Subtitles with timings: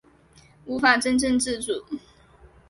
[0.65, 1.85] 无法真正自主